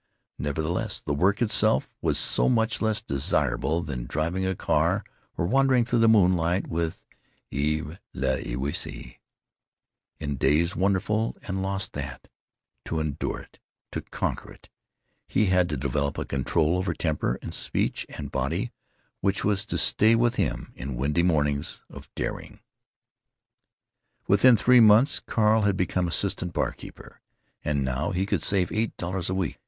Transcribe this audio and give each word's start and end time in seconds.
Nevertheless, 0.39 0.99
the 0.99 1.13
work 1.13 1.43
itself 1.43 1.87
was 2.01 2.17
so 2.17 2.49
much 2.49 2.81
less 2.81 3.03
desirable 3.03 3.83
than 3.83 4.07
driving 4.07 4.47
a 4.47 4.55
car 4.55 5.03
or 5.37 5.45
wandering 5.45 5.85
through 5.85 5.99
the 5.99 6.07
moonlight 6.07 6.65
with 6.65 7.03
Eve 7.51 7.99
L'Ewysse 8.15 9.19
in 10.19 10.37
days 10.37 10.75
wonderful 10.75 11.37
and 11.43 11.61
lost 11.61 11.93
that, 11.93 12.27
to 12.85 12.99
endure 12.99 13.41
it, 13.41 13.59
to 13.91 14.01
conquer 14.01 14.51
it, 14.51 14.69
he 15.27 15.45
had 15.45 15.69
to 15.69 15.77
develop 15.77 16.17
a 16.17 16.25
control 16.25 16.77
over 16.79 16.95
temper 16.95 17.37
and 17.43 17.53
speech 17.53 18.07
and 18.09 18.31
body 18.31 18.71
which 19.19 19.45
was 19.45 19.67
to 19.67 19.77
stay 19.77 20.15
with 20.15 20.33
him 20.33 20.73
in 20.75 20.95
windy 20.95 21.21
mornings 21.21 21.79
of 21.91 22.09
daring. 22.15 22.59
Within 24.27 24.57
three 24.57 24.79
months 24.79 25.19
Carl 25.19 25.61
had 25.61 25.77
become 25.77 26.07
assistant 26.07 26.53
bar 26.53 26.71
keeper, 26.71 27.21
and 27.63 27.85
now 27.85 28.09
he 28.09 28.25
could 28.25 28.41
save 28.41 28.71
eight 28.71 28.97
dollars 28.97 29.29
a 29.29 29.35
week. 29.35 29.59